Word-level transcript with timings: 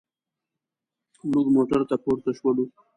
موږ 1.31 1.45
موټر 1.55 1.81
ته 1.89 1.95
پورته 2.03 2.31
شولو. 2.37 2.65